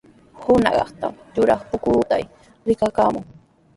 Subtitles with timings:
[0.43, 2.23] Hunaqtraw yuraq pukutay
[2.67, 3.25] rikakaamun.